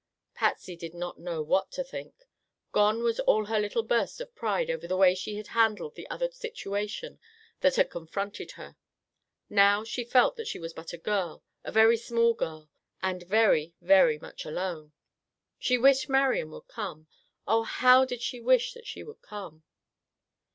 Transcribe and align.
Patsy 0.33 0.75
did 0.75 0.95
not 0.95 1.19
know 1.19 1.43
what 1.43 1.69
to 1.73 1.83
think. 1.83 2.25
Gone 2.71 3.03
was 3.03 3.19
all 3.19 3.45
her 3.45 3.59
little 3.59 3.83
burst 3.83 4.19
of 4.19 4.33
pride 4.33 4.71
over 4.71 4.87
the 4.87 4.97
way 4.97 5.13
she 5.13 5.35
had 5.35 5.49
handled 5.49 5.93
the 5.93 6.09
other 6.09 6.31
situation 6.31 7.19
that 7.59 7.75
had 7.75 7.91
confronted 7.91 8.53
her. 8.53 8.77
Now 9.47 9.83
she 9.83 10.03
felt 10.03 10.37
that 10.37 10.47
she 10.47 10.57
was 10.57 10.73
but 10.73 10.91
a 10.91 10.97
girl, 10.97 11.43
a 11.63 11.71
very 11.71 11.97
small 11.97 12.33
girl, 12.33 12.71
and 13.03 13.21
very, 13.27 13.75
very 13.79 14.17
much 14.17 14.43
alone. 14.43 14.91
She 15.59 15.77
wished 15.77 16.09
Marian 16.09 16.49
would 16.49 16.67
come. 16.67 17.05
Oh, 17.45 17.61
how 17.61 18.03
she 18.07 18.37
did 18.39 18.43
wish 18.43 18.73
that 18.73 18.87
she 18.87 19.03
would 19.03 19.21
come! 19.21 19.61